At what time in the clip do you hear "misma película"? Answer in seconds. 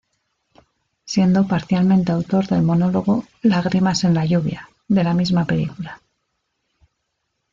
5.13-6.01